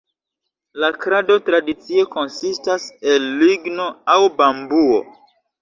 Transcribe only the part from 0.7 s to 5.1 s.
La krado tradicie konsistas el ligno aŭ bambuo.